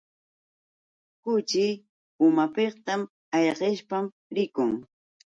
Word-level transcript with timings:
Kuchi 1.23 1.65
pumapiqta 2.15 2.93
ayqishpam 3.35 4.05
rikun. 4.35 4.71